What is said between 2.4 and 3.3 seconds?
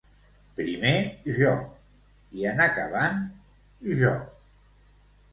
en acabant...